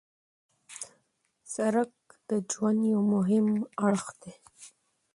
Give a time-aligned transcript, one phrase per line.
[1.53, 1.93] سړک
[2.29, 3.47] د ژوند یو مهم
[3.87, 4.33] اړخ دی.